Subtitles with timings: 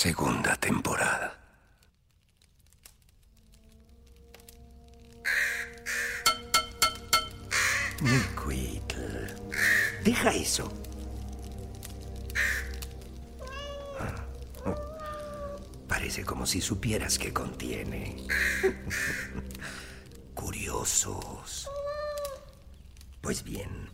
[0.00, 1.36] Segunda temporada.
[8.00, 9.26] Miquitl.
[10.02, 10.72] Deja eso.
[13.98, 14.74] Ah,
[15.86, 18.24] Parece como si supieras qué contiene.
[20.34, 21.68] Curiosos.
[23.20, 23.90] Pues bien,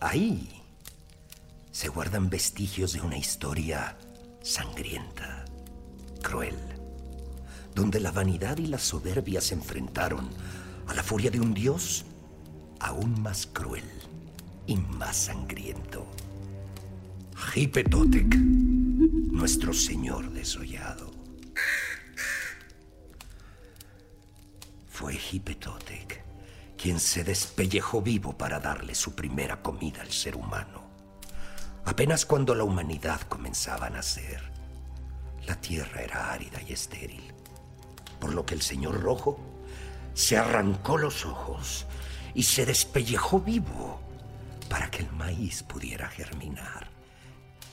[0.00, 0.62] ahí
[1.72, 3.96] se guardan vestigios de una historia
[4.46, 5.44] sangrienta,
[6.22, 6.54] cruel,
[7.74, 10.30] donde la vanidad y la soberbia se enfrentaron
[10.86, 12.04] a la furia de un dios
[12.78, 13.82] aún más cruel
[14.68, 16.06] y más sangriento.
[17.56, 21.10] Hipetotec, nuestro señor desollado.
[24.86, 26.24] Fue Hipetotec
[26.78, 30.85] quien se despellejó vivo para darle su primera comida al ser humano.
[31.86, 34.42] Apenas cuando la humanidad comenzaba a nacer,
[35.46, 37.32] la tierra era árida y estéril,
[38.20, 39.38] por lo que el señor rojo
[40.12, 41.86] se arrancó los ojos
[42.34, 44.00] y se despellejó vivo
[44.68, 46.88] para que el maíz pudiera germinar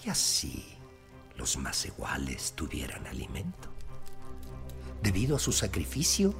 [0.05, 0.63] y así
[1.35, 3.69] los más iguales tuvieran alimento.
[5.01, 6.35] Debido a su sacrificio,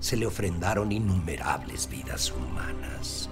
[0.00, 3.28] se le ofrendaron innumerables vidas humanas.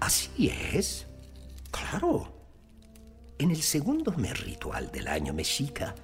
[0.00, 1.06] Así es.
[1.90, 2.32] Claro.
[3.38, 5.94] En el segundo mes ritual del año mexica,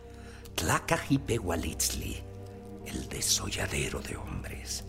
[0.55, 2.23] Tlacajipehualitzli,
[2.87, 4.85] el desolladero de hombres,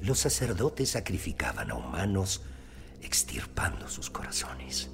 [0.00, 2.42] los sacerdotes sacrificaban a humanos
[3.00, 4.90] extirpando sus corazones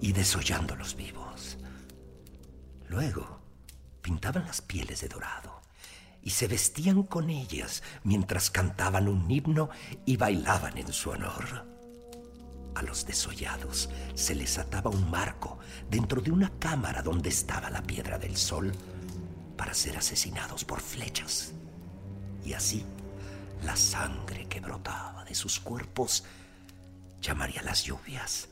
[0.00, 1.58] y desollándolos vivos.
[2.88, 3.40] Luego,
[4.02, 5.62] pintaban las pieles de dorado
[6.22, 9.70] y se vestían con ellas mientras cantaban un himno
[10.06, 11.79] y bailaban en su honor.
[12.74, 15.58] A los desollados se les ataba un marco
[15.90, 18.72] dentro de una cámara donde estaba la piedra del sol
[19.56, 21.52] para ser asesinados por flechas.
[22.44, 22.84] Y así,
[23.64, 26.24] la sangre que brotaba de sus cuerpos
[27.20, 28.48] llamaría las lluvias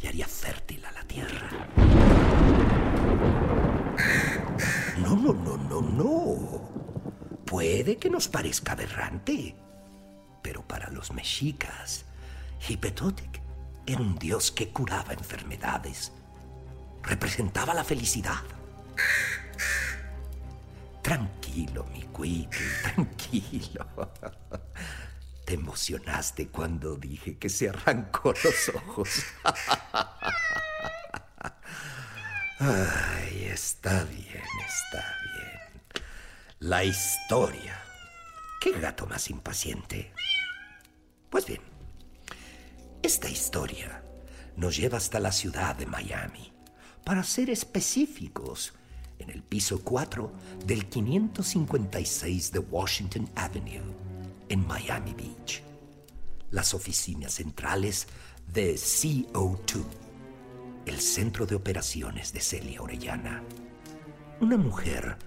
[0.00, 1.48] y haría fértil a la tierra.
[4.98, 6.70] No, no, no, no, no.
[7.46, 9.54] Puede que nos parezca aberrante,
[10.42, 12.04] pero para los mexicas,
[12.68, 13.43] Hipetotec
[13.86, 16.12] era un dios que curaba enfermedades.
[17.02, 18.42] Representaba la felicidad.
[21.02, 24.12] Tranquilo, mi Cuitl, tranquilo.
[25.44, 29.10] Te emocionaste cuando dije que se arrancó los ojos.
[32.58, 35.04] Ay, está bien, está
[35.34, 36.02] bien.
[36.60, 37.78] La historia.
[38.58, 40.14] ¿Qué gato más impaciente?
[41.28, 41.60] Pues bien,
[43.04, 44.02] esta historia
[44.56, 46.52] nos lleva hasta la ciudad de Miami.
[47.04, 48.72] Para ser específicos,
[49.18, 50.32] en el piso 4
[50.64, 53.84] del 556 de Washington Avenue,
[54.48, 55.62] en Miami Beach.
[56.50, 58.06] Las oficinas centrales
[58.50, 59.84] de CO2,
[60.86, 63.42] el centro de operaciones de Celia Orellana.
[64.40, 65.18] Una mujer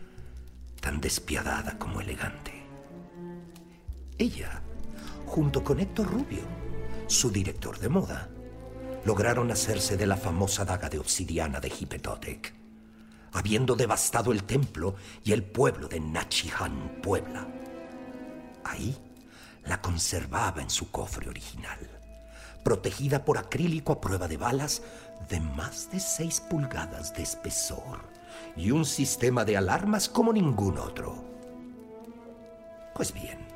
[0.82, 2.54] tan despiadada como elegante.
[4.18, 4.64] Ella,
[5.28, 6.67] junto con Héctor Rubio,
[7.08, 8.30] su director de moda,
[9.06, 12.54] lograron hacerse de la famosa daga de obsidiana de Hipetotec,
[13.32, 17.48] habiendo devastado el templo y el pueblo de Nachihan, Puebla.
[18.66, 18.98] Ahí
[19.66, 21.80] la conservaba en su cofre original,
[22.64, 24.82] protegida por acrílico a prueba de balas
[25.30, 28.02] de más de 6 pulgadas de espesor
[28.56, 31.24] y un sistema de alarmas como ningún otro.
[32.94, 33.48] Pues bien,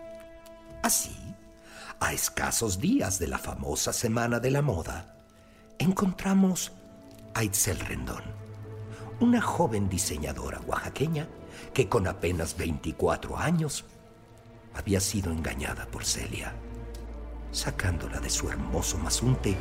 [0.83, 1.30] así,
[2.01, 5.15] a escasos días de la famosa Semana de la Moda,
[5.77, 6.71] encontramos
[7.35, 8.23] a Itzel Rendón,
[9.19, 11.29] una joven diseñadora oaxaqueña
[11.75, 13.85] que con apenas 24 años
[14.73, 16.55] había sido engañada por Celia,
[17.51, 19.55] sacándola de su hermoso masunte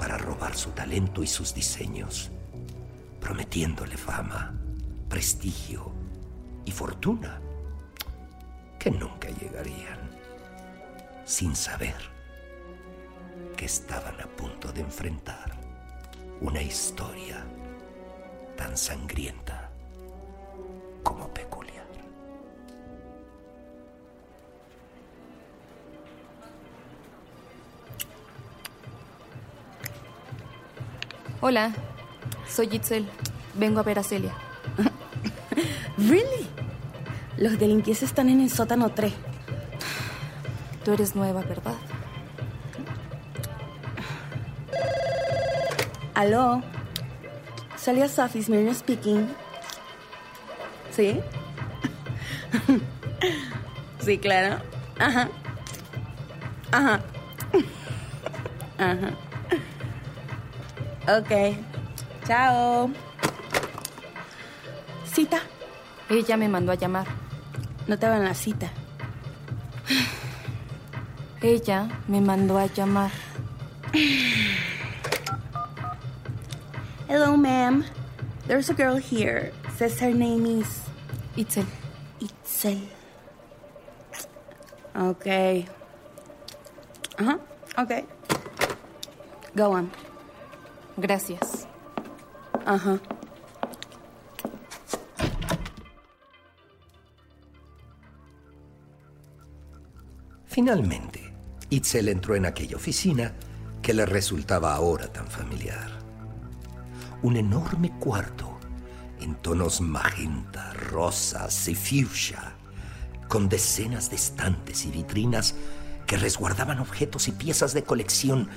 [0.00, 2.32] para robar su talento y sus diseños,
[3.20, 4.52] prometiéndole fama,
[5.08, 5.92] prestigio
[6.64, 7.40] y fortuna
[8.80, 9.95] que nunca llegarían,
[11.26, 11.96] sin saber
[13.56, 15.50] que estaban a punto de enfrentar
[16.40, 17.44] una historia
[18.56, 19.68] tan sangrienta
[21.02, 21.84] como peculiar.
[31.40, 31.74] Hola,
[32.48, 33.06] soy Itzel.
[33.54, 34.34] Vengo a ver a Celia.
[35.98, 36.46] ¿Really?
[37.36, 39.12] Los de limpieza están en el sótano 3.
[40.86, 41.74] Tú eres nueva, ¿verdad?
[46.14, 46.62] Aló.
[47.76, 49.26] Celia's office, Mirna speaking.
[50.92, 51.18] ¿Sí?
[53.98, 54.62] sí, claro.
[55.00, 55.28] Ajá.
[56.70, 57.00] Ajá.
[58.78, 59.10] Ajá.
[61.18, 61.56] Ok.
[62.28, 62.90] Chao.
[65.12, 65.40] ¿Cita?
[66.08, 67.08] Ella me mandó a llamar.
[67.88, 68.70] No te van la cita.
[71.46, 73.12] Ella me mandó a llamar.
[77.06, 77.84] Hello, ma'am.
[78.48, 79.52] There's a girl here.
[79.76, 80.80] Says her name is
[81.36, 81.66] Itzel.
[82.20, 82.80] Itzel.
[84.96, 85.68] Okay.
[87.16, 87.38] Uh-huh.
[87.78, 88.04] Okay.
[89.54, 89.92] Go on.
[90.98, 91.68] Gracias.
[92.66, 92.98] Uh-huh.
[100.48, 101.25] Finalmente,
[101.70, 103.32] Itzel entró en aquella oficina
[103.82, 105.90] que le resultaba ahora tan familiar.
[107.22, 108.58] Un enorme cuarto
[109.20, 112.54] en tonos magenta, rosas y fuchsia,
[113.28, 115.54] con decenas de estantes y vitrinas
[116.06, 118.48] que resguardaban objetos y piezas de colección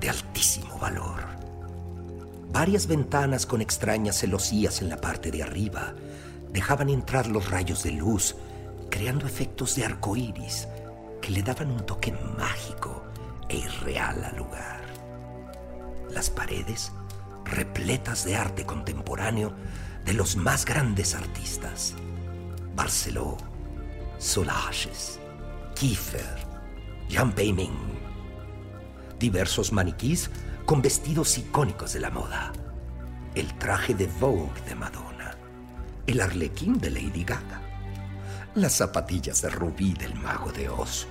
[0.00, 1.20] de altísimo valor.
[2.52, 5.94] Varias ventanas con extrañas celosías en la parte de arriba
[6.52, 8.34] dejaban entrar los rayos de luz,
[8.90, 10.66] creando efectos de arco iris
[11.26, 13.02] que le daban un toque mágico
[13.48, 14.80] e irreal al lugar.
[16.08, 16.92] Las paredes,
[17.44, 19.52] repletas de arte contemporáneo
[20.04, 21.94] de los más grandes artistas:
[22.76, 23.38] Barceló,
[24.18, 25.18] Solages,
[25.74, 26.46] Kiefer,
[27.08, 27.76] Jean Peiming.
[29.18, 30.30] Diversos maniquís
[30.64, 32.52] con vestidos icónicos de la moda.
[33.34, 35.36] El traje de Vogue de Madonna.
[36.06, 37.62] El arlequín de Lady Gaga.
[38.54, 41.08] Las zapatillas de rubí del mago de Oz.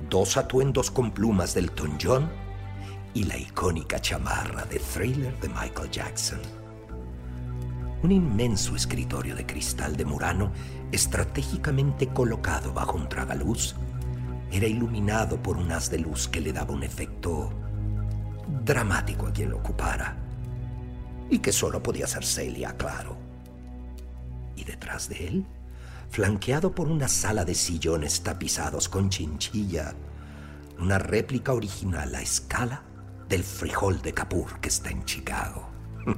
[0.00, 2.30] Dos atuendos con plumas del John
[3.14, 6.38] y la icónica chamarra de Thriller de Michael Jackson.
[8.02, 10.52] Un inmenso escritorio de cristal de Murano,
[10.92, 13.74] estratégicamente colocado bajo un tragaluz,
[14.52, 17.50] era iluminado por un haz de luz que le daba un efecto
[18.64, 20.16] dramático a quien lo ocupara,
[21.30, 23.16] y que solo podía ser Celia, claro.
[24.54, 25.46] Y detrás de él,
[26.10, 29.94] flanqueado por una sala de sillones tapizados con chinchilla,
[30.78, 32.82] una réplica original a escala
[33.28, 35.68] del frijol de Capur que está en Chicago.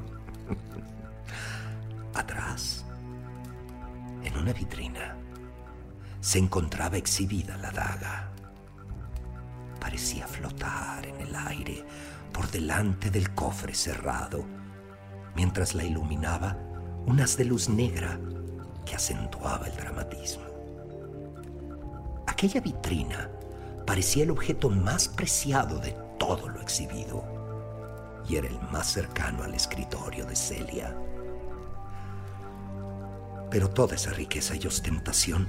[2.14, 2.85] Atrás,
[4.23, 5.16] en una vitrina,
[6.21, 8.30] se encontraba exhibida la daga.
[9.80, 11.85] Parecía flotar en el aire
[12.33, 14.45] por delante del cofre cerrado,
[15.35, 16.57] mientras la iluminaba
[17.07, 18.18] un haz de luz negra
[18.88, 20.45] que acentuaba el dramatismo.
[22.26, 23.30] Aquella vitrina
[23.87, 27.37] parecía el objeto más preciado de todo lo exhibido.
[28.28, 30.95] y era el más cercano al escritorio de Celia.
[33.50, 35.49] Pero toda esa riqueza y ostentación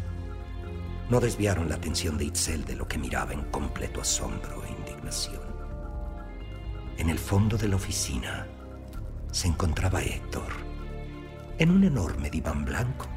[1.09, 5.41] no desviaron la atención de Itzel de lo que miraba en completo asombro e indignación.
[6.97, 8.47] En el fondo de la oficina
[9.31, 10.53] se encontraba Héctor,
[11.57, 13.07] en un enorme diván blanco,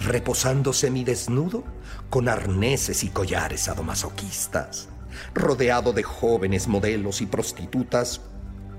[0.00, 1.64] reposando semidesnudo
[2.10, 4.88] con arneses y collares sadomasoquistas,
[5.34, 8.20] rodeado de jóvenes modelos y prostitutas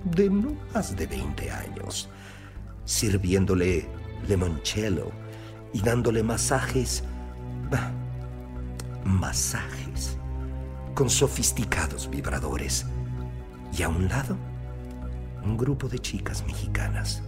[0.03, 2.09] de no más de 20 años,
[2.85, 3.87] sirviéndole
[4.27, 5.11] limoncello
[5.73, 7.03] y dándole masajes,
[9.03, 10.17] masajes,
[10.93, 12.85] con sofisticados vibradores.
[13.77, 14.37] Y a un lado,
[15.43, 17.21] un grupo de chicas mexicanas,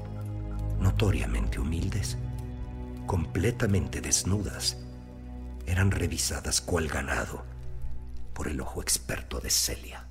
[0.79, 2.17] notoriamente humildes,
[3.07, 4.77] completamente desnudas,
[5.65, 7.43] eran revisadas cual ganado
[8.33, 10.05] por el ojo experto de Celia.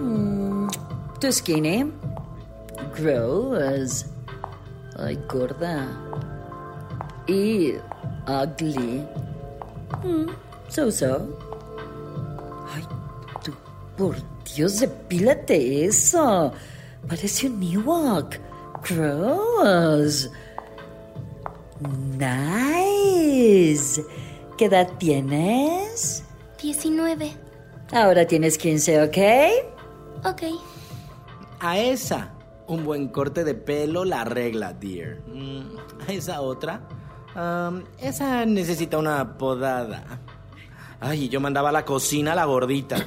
[0.00, 0.68] Mm,
[1.20, 1.92] too skinny.
[2.96, 4.06] Gross.
[4.96, 5.86] Ay, gorda.
[7.28, 7.74] Y
[8.26, 9.06] ugly.
[10.02, 10.30] Mm,
[10.68, 11.28] so so.
[12.74, 12.84] Ay,
[13.44, 13.52] tú,
[13.96, 14.16] por
[14.54, 16.52] Dios, depílate eso.
[17.06, 18.36] Parece un Ewok.
[18.88, 20.30] Gross.
[22.18, 23.70] Nice.
[24.56, 26.24] ¿Qué edad tienes?
[26.60, 27.32] 19.
[27.92, 29.16] Ahora tienes 15, ¿ok?
[30.24, 30.42] Ok.
[31.60, 32.32] A esa,
[32.66, 35.20] un buen corte de pelo la regla, dear.
[35.26, 36.82] Mm, a esa otra,
[37.34, 40.20] um, esa necesita una podada.
[41.00, 42.96] Ay, yo mandaba a la cocina a la gordita.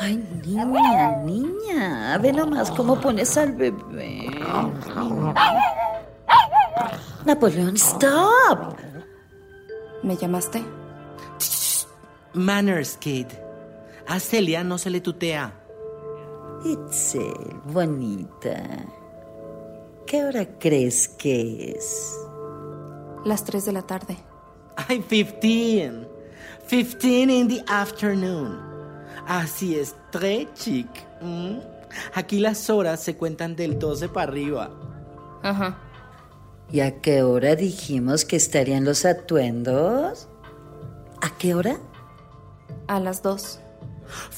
[0.00, 4.28] Ay, niña, niña, ve nomás cómo pones al bebé.
[7.24, 8.76] Napoleón, stop.
[10.02, 10.62] ¿Me llamaste?
[12.34, 13.26] Manners, kid.
[14.06, 15.52] A Celia no se le tutea.
[16.64, 18.62] Itzel, bonita.
[20.06, 22.16] ¿Qué hora crees que es?
[23.24, 24.16] Las 3 de la tarde.
[24.76, 26.08] Ay, 15.
[26.68, 28.58] 15 in the afternoon.
[29.26, 30.86] Así es, tres chic.
[31.20, 31.58] Mm.
[32.14, 34.70] Aquí las horas se cuentan del 12 para arriba.
[35.42, 35.78] Ajá.
[36.70, 40.28] ¿Y a qué hora dijimos que estarían los atuendos?
[41.20, 41.78] ¿A qué hora?
[42.88, 43.60] A las 2.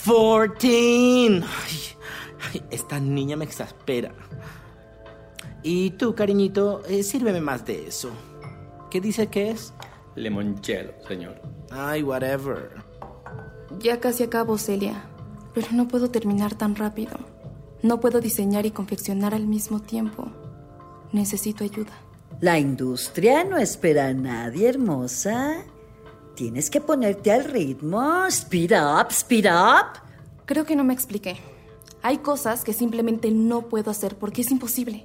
[0.05, 0.69] 14.
[0.69, 1.43] Ay,
[2.53, 4.13] ay, esta niña me exaspera.
[5.63, 8.11] Y tú, cariñito, eh, sírveme más de eso.
[8.91, 9.73] ¿Qué dice que es?
[10.15, 11.41] Limoncello, señor.
[11.71, 12.71] Ay, whatever.
[13.81, 15.05] Ya casi acabo, Celia.
[15.55, 17.19] Pero no puedo terminar tan rápido.
[17.83, 20.29] No puedo diseñar y confeccionar al mismo tiempo.
[21.13, 21.93] Necesito ayuda.
[22.41, 25.65] La industria no espera a nadie, hermosa.
[26.37, 28.27] Tienes que ponerte al ritmo.
[28.27, 29.99] Speed up, speed up.
[30.47, 31.37] Creo que no me expliqué.
[32.01, 35.05] Hay cosas que simplemente no puedo hacer porque es imposible.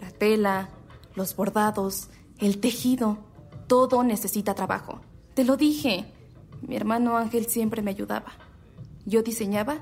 [0.00, 0.70] La tela,
[1.14, 3.18] los bordados, el tejido,
[3.66, 5.02] todo necesita trabajo.
[5.34, 6.06] Te lo dije.
[6.62, 8.32] Mi hermano Ángel siempre me ayudaba.
[9.04, 9.80] Yo diseñaba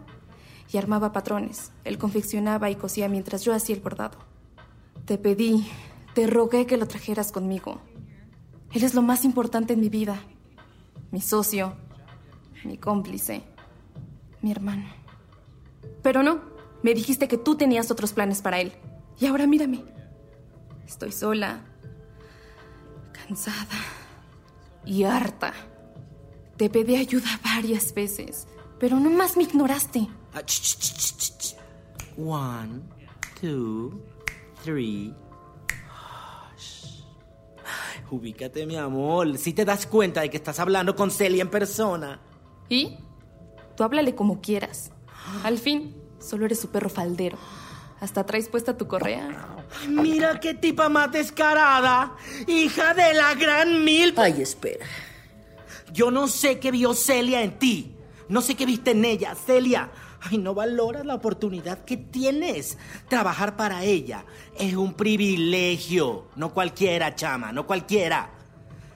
[0.73, 1.71] y armaba patrones.
[1.85, 4.19] Él confeccionaba y cosía mientras yo hacía el bordado.
[5.05, 5.69] Te pedí,
[6.15, 7.81] te rogué que lo trajeras conmigo.
[8.73, 10.21] Él es lo más importante en mi vida.
[11.11, 11.75] Mi socio,
[12.65, 13.43] mi cómplice,
[14.43, 14.87] mi hermano.
[16.03, 16.41] Pero no,
[16.83, 18.73] me dijiste que tú tenías otros planes para él.
[19.19, 19.85] Y ahora mírame.
[20.87, 21.65] Estoy sola,
[23.13, 23.79] cansada
[24.85, 25.53] y harta.
[26.57, 28.47] Te pedí ayuda varias veces,
[28.79, 30.09] pero nomás me ignoraste.
[30.35, 30.43] Ah.
[32.17, 32.83] One,
[33.41, 34.03] two,
[34.63, 35.15] three.
[38.11, 39.39] Ubícate, mi amor.
[39.39, 42.21] Si te das cuenta de que estás hablando con Celia en persona.
[42.69, 42.97] ¿Y?
[43.77, 44.91] Tú háblale como quieras.
[45.45, 47.39] Al fin, solo eres su perro faldero.
[48.01, 49.65] Hasta traes puesta tu correa.
[49.89, 52.17] Mira qué tipa más descarada.
[52.47, 54.15] Hija de la gran mil.
[54.17, 54.87] Ay, espera.
[55.93, 57.95] Yo no sé qué vio Celia en ti.
[58.29, 59.91] No sé qué viste en ella, Celia.
[60.23, 62.77] Ay, no valoras la oportunidad que tienes.
[63.09, 64.25] Trabajar para ella
[64.59, 66.29] es un privilegio.
[66.37, 68.31] No cualquiera, chama, no cualquiera.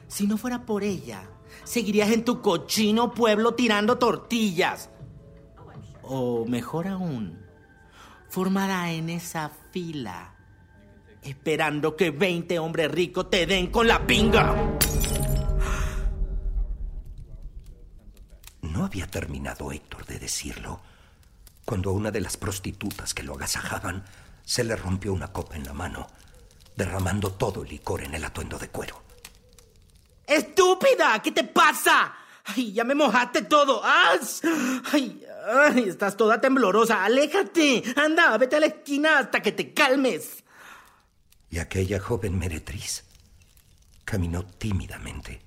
[0.07, 1.23] Si no fuera por ella,
[1.65, 4.91] seguirías en tu cochino pueblo tirando tortillas.
[6.03, 7.43] O mejor aún,
[8.29, 10.35] formada en esa fila,
[11.23, 14.55] esperando que 20 hombres ricos te den con la pinga.
[18.61, 20.81] No había terminado Héctor de decirlo
[21.65, 24.05] cuando a una de las prostitutas que lo agasajaban
[24.45, 26.07] se le rompió una copa en la mano,
[26.77, 29.03] derramando todo el licor en el atuendo de cuero.
[30.27, 31.21] ¡Estúpida!
[31.23, 32.15] ¿Qué te pasa?
[32.45, 33.81] Ay, ya me mojaste todo.
[33.85, 34.19] ¡Ay!
[34.93, 37.05] Ay, Ay, estás toda temblorosa.
[37.05, 37.83] Aléjate.
[37.97, 40.43] Anda, vete a la esquina hasta que te calmes.
[41.51, 43.05] Y aquella joven meretriz
[44.05, 45.41] caminó tímidamente,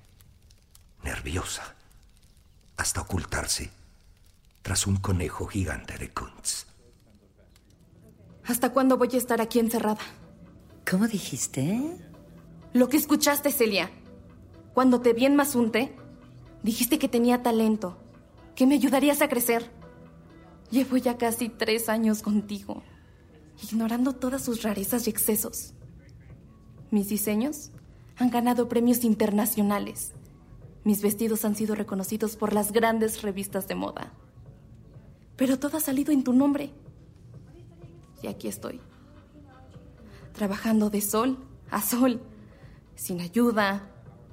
[1.02, 1.74] nerviosa,
[2.76, 3.70] hasta ocultarse
[4.68, 6.66] tras un conejo gigante de Kuntz.
[8.44, 10.02] ¿Hasta cuándo voy a estar aquí encerrada?
[10.86, 11.96] ¿Cómo dijiste?
[12.74, 13.90] Lo que escuchaste, Celia.
[14.74, 15.96] Cuando te vi en Mazunte,
[16.62, 17.96] dijiste que tenía talento,
[18.54, 19.70] que me ayudarías a crecer.
[20.70, 22.82] Llevo ya casi tres años contigo,
[23.62, 25.72] ignorando todas sus rarezas y excesos.
[26.90, 27.70] Mis diseños
[28.18, 30.12] han ganado premios internacionales.
[30.84, 34.12] Mis vestidos han sido reconocidos por las grandes revistas de moda.
[35.38, 36.70] Pero todo ha salido en tu nombre.
[38.22, 38.80] Y aquí estoy,
[40.34, 41.38] trabajando de sol
[41.70, 42.20] a sol,
[42.96, 43.88] sin ayuda,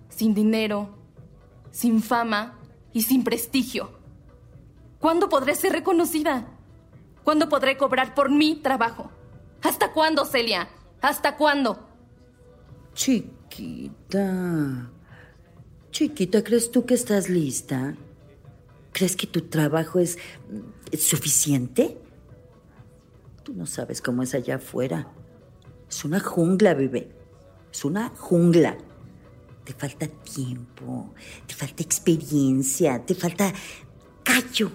[0.10, 0.90] sin dinero,
[1.72, 2.60] sin fama
[2.92, 3.92] y sin prestigio.
[5.00, 6.48] ¿Cuándo podré ser reconocida?
[7.24, 9.12] ¿Cuándo podré cobrar por mi trabajo?
[9.62, 10.70] ¿Hasta cuándo, Celia?
[11.02, 11.88] ¿Hasta cuándo?
[12.96, 14.90] Chiquita.
[15.92, 17.96] Chiquita, ¿crees tú que estás lista?
[18.96, 20.18] ¿Crees que tu trabajo es,
[20.98, 21.98] suficiente?
[23.44, 25.12] Tú no sabes cómo es allá afuera.
[25.90, 27.10] Es una jungla, bebé.
[27.74, 28.78] Es una jungla.
[29.66, 31.14] Te falta tiempo,
[31.46, 33.52] te falta experiencia, te falta
[34.24, 34.72] callo.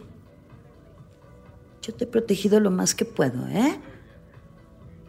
[1.81, 3.81] Yo te he protegido lo más que puedo, ¿eh?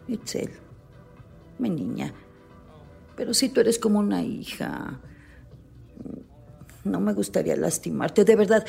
[0.08, 0.52] Itzel,
[1.60, 2.14] mi niña.
[3.18, 5.02] Pero si tú eres como una hija,
[6.86, 8.66] no me gustaría lastimarte, de verdad.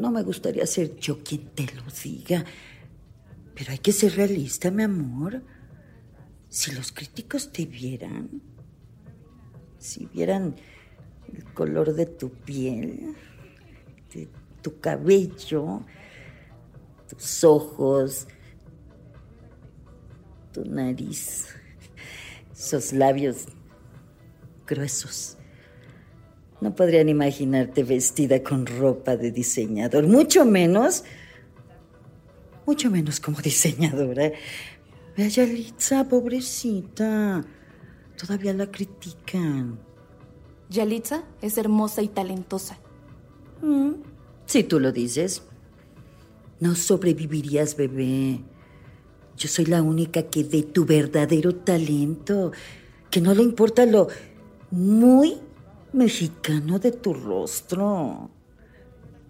[0.00, 2.44] No me gustaría ser yo quien te lo diga.
[3.54, 5.42] Pero hay que ser realista, mi amor.
[6.48, 8.42] Si los críticos te vieran,
[9.78, 10.56] si vieran
[11.32, 13.14] el color de tu piel,
[14.14, 14.28] de
[14.62, 15.84] tu cabello,
[17.06, 18.26] tus ojos,
[20.52, 21.48] tu nariz,
[22.52, 23.46] esos labios
[24.66, 25.36] gruesos.
[26.60, 31.04] No podrían imaginarte vestida con ropa de diseñador, mucho menos,
[32.66, 34.32] mucho menos como diseñadora.
[35.16, 37.44] Ve a Yalitza, pobrecita.
[38.18, 39.78] Todavía la critican.
[40.68, 42.78] Yalitza es hermosa y talentosa.
[43.62, 43.92] Mm,
[44.46, 45.42] si tú lo dices.
[46.60, 48.40] No sobrevivirías, bebé.
[49.38, 52.52] Yo soy la única que ve tu verdadero talento,
[53.10, 54.08] que no le importa lo
[54.70, 55.38] muy
[55.92, 58.30] mexicano de tu rostro,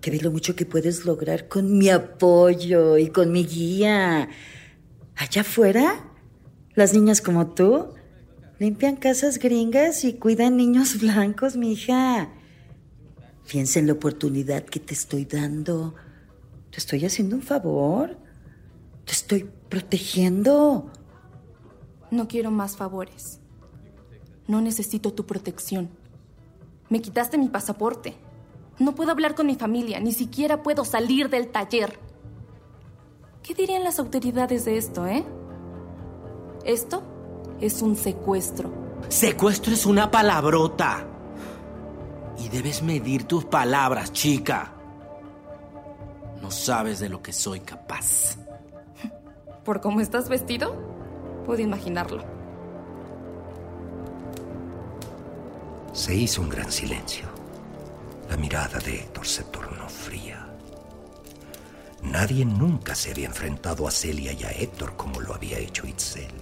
[0.01, 4.29] que ve lo mucho que puedes lograr con mi apoyo y con mi guía.
[5.16, 6.11] Allá afuera,
[6.75, 7.94] las niñas como tú
[8.59, 12.31] limpian casas gringas y cuidan niños blancos, mi hija.
[13.51, 15.94] Piensa en la oportunidad que te estoy dando.
[16.70, 18.16] Te estoy haciendo un favor.
[19.05, 20.92] Te estoy protegiendo.
[22.11, 23.40] No quiero más favores.
[24.46, 25.99] No necesito tu protección.
[26.90, 28.16] Me quitaste mi pasaporte.
[28.79, 31.98] No puedo hablar con mi familia, ni siquiera puedo salir del taller.
[33.42, 35.24] ¿Qué dirían las autoridades de esto, eh?
[36.64, 37.03] Esto
[37.61, 38.72] es un secuestro.
[39.09, 41.07] Secuestro es una palabrota.
[42.38, 44.72] Y debes medir tus palabras, chica.
[46.42, 48.37] No sabes de lo que soy capaz.
[49.64, 50.74] ¿Por cómo estás vestido?
[51.44, 52.39] Puedo imaginarlo.
[55.92, 57.29] Se hizo un gran silencio.
[58.29, 60.46] La mirada de Héctor se tornó fría.
[62.03, 66.33] Nadie nunca se había enfrentado a Celia y a Héctor como lo había hecho Itzel.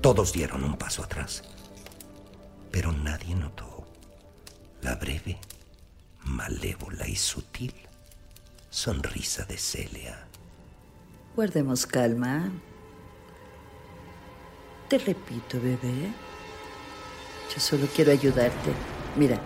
[0.00, 1.42] Todos dieron un paso atrás,
[2.70, 3.86] pero nadie notó
[4.82, 5.38] la breve,
[6.24, 7.74] malévola y sutil
[8.70, 10.26] sonrisa de Celia.
[11.34, 12.50] Guardemos calma.
[14.88, 16.12] Te repito, bebé.
[17.52, 18.72] Yo solo quiero ayudarte.
[19.16, 19.40] Mira,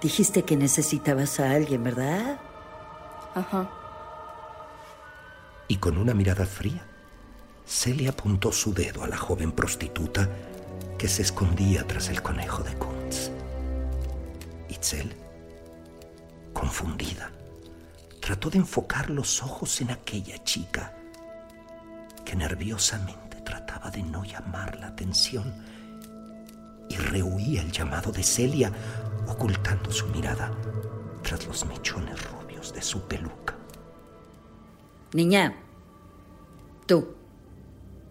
[0.00, 2.40] dijiste que necesitabas a alguien, ¿verdad?
[3.34, 3.70] Ajá.
[5.66, 6.86] Y con una mirada fría,
[7.66, 10.28] Celia apuntó su dedo a la joven prostituta
[10.98, 13.30] que se escondía tras el conejo de Kuntz.
[14.68, 15.14] Itzel,
[16.52, 17.30] confundida,
[18.20, 20.94] trató de enfocar los ojos en aquella chica
[22.24, 25.54] que nerviosamente trataba de no llamar la atención
[26.90, 28.70] y rehuía el llamado de Celia,
[29.26, 30.52] ocultando su mirada
[31.22, 33.54] tras los mechones rubios de su peluca.
[35.12, 35.56] Niña,
[36.86, 37.14] tú.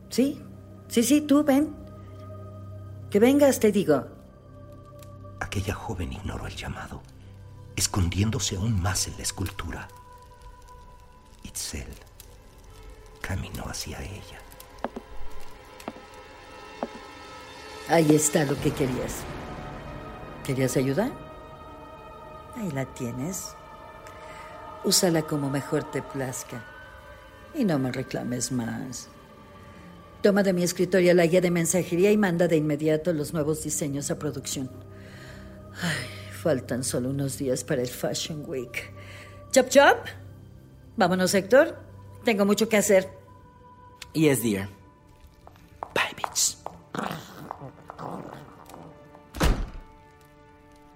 [0.09, 0.41] Sí,
[0.87, 1.75] sí, sí, tú ven.
[3.11, 4.07] Que vengas, te digo.
[5.41, 7.01] Aquella joven ignoró el llamado,
[7.75, 9.87] escondiéndose aún más en la escultura.
[11.43, 11.87] Itzel
[13.21, 14.39] caminó hacia ella.
[17.89, 19.23] Ahí está lo que querías.
[20.45, 21.11] ¿Querías ayuda?
[22.55, 23.55] Ahí la tienes.
[24.83, 26.63] Úsala como mejor te plazca.
[27.55, 29.09] Y no me reclames más.
[30.21, 34.11] Toma de mi escritorio la guía de mensajería y manda de inmediato los nuevos diseños
[34.11, 34.69] a producción.
[35.81, 38.93] Ay, faltan solo unos días para el Fashion Week.
[39.51, 39.97] Chop chop.
[40.95, 41.75] Vámonos, Héctor.
[42.23, 43.09] Tengo mucho que hacer.
[44.13, 44.78] Yes, dear.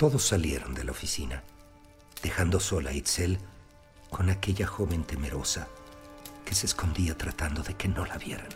[0.04, 1.44] Todos salieron de la oficina,
[2.22, 3.40] dejando sola a Itzel
[4.10, 5.70] con aquella joven temerosa
[6.44, 8.50] que se escondía tratando de que no la vieran.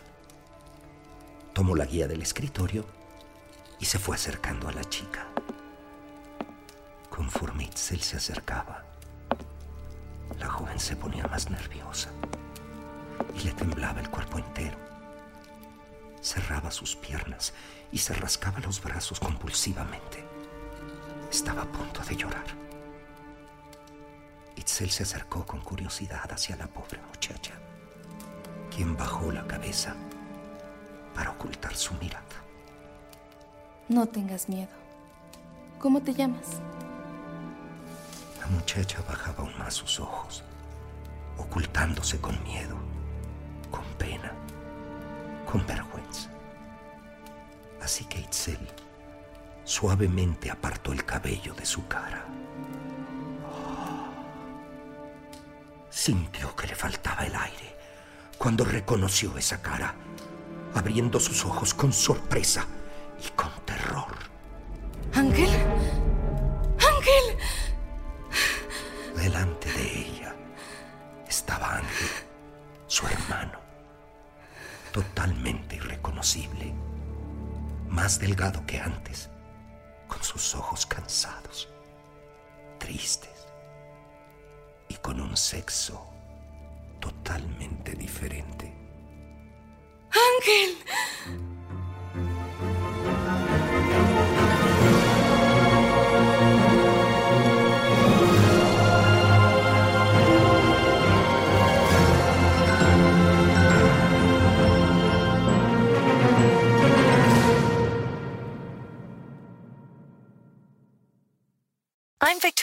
[1.54, 2.84] Tomó la guía del escritorio
[3.80, 5.26] y se fue acercando a la chica.
[7.08, 8.84] Conforme Itzel se acercaba,
[10.38, 12.10] la joven se ponía más nerviosa
[13.34, 14.76] y le temblaba el cuerpo entero.
[16.20, 17.54] Cerraba sus piernas
[17.90, 20.27] y se rascaba los brazos compulsivamente.
[21.30, 22.46] Estaba a punto de llorar.
[24.56, 27.52] Itzel se acercó con curiosidad hacia la pobre muchacha,
[28.74, 29.94] quien bajó la cabeza
[31.14, 32.24] para ocultar su mirada.
[33.88, 34.72] No tengas miedo.
[35.78, 36.60] ¿Cómo te llamas?
[38.40, 40.42] La muchacha bajaba aún más sus ojos,
[41.36, 42.76] ocultándose con miedo,
[43.70, 44.32] con pena,
[45.50, 46.30] con vergüenza.
[47.82, 48.58] Así que Itzel
[49.68, 52.24] suavemente apartó el cabello de su cara.
[55.90, 57.76] Sintió que le faltaba el aire
[58.38, 59.94] cuando reconoció esa cara,
[60.74, 62.64] abriendo sus ojos con sorpresa
[63.22, 64.16] y con terror.
[65.12, 65.50] ¿Ángel?
[66.78, 67.36] ¡Ángel!
[69.16, 70.34] Delante de ella
[71.28, 72.08] estaba Ángel,
[72.86, 73.58] su hermano,
[74.92, 76.72] totalmente irreconocible,
[77.90, 79.28] más delgado que antes,
[80.54, 81.68] ojos cansados,
[82.78, 83.48] tristes
[84.88, 86.06] y con un sexo
[87.00, 88.72] totalmente diferente.
[90.10, 90.78] ¡Ángel!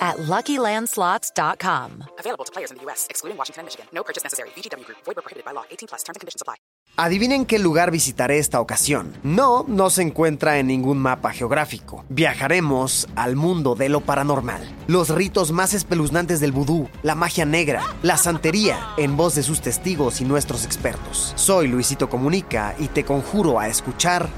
[0.00, 2.04] at LuckyLandSlots.com.
[2.18, 3.86] Available to players in the U.S., excluding Washington and Michigan.
[3.92, 4.50] No purchase necessary.
[4.56, 4.98] VGW Group.
[5.04, 5.64] Void prohibited by law.
[5.70, 6.02] 18 plus.
[6.02, 6.56] Terms and conditions apply.
[6.96, 9.14] Adivinen qué lugar visitaré esta ocasión.
[9.22, 12.04] No, no se encuentra en ningún mapa geográfico.
[12.08, 14.60] Viajaremos al mundo de lo paranormal.
[14.86, 19.60] Los ritos más espeluznantes del vudú, la magia negra, la santería, en voz de sus
[19.60, 21.32] testigos y nuestros expertos.
[21.36, 24.28] Soy Luisito Comunica y te conjuro a escuchar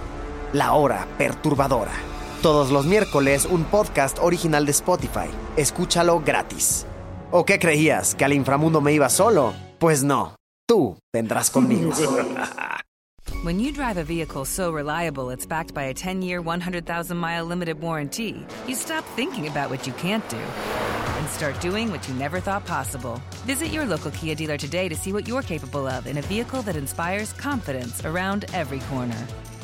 [0.52, 2.11] La Hora Perturbadora.
[2.42, 5.30] Todos los miércoles un podcast original de Spotify.
[5.56, 6.84] Escúchalo gratis.
[7.30, 8.16] ¿O qué creías?
[8.16, 9.54] ¿Que al inframundo me iba solo?
[9.78, 10.34] Pues no.
[10.66, 11.92] Tú vendrás conmigo.
[13.44, 17.44] When you drive a vehicle so reliable it's backed by a 10 year, 100,000 mile
[17.44, 22.14] limited warranty, you stop thinking about what you can't do and start doing what you
[22.16, 23.20] never thought possible.
[23.46, 26.62] Visit your local Kia dealer today to see what you're capable of in a vehicle
[26.62, 29.28] that inspires confidence around every corner.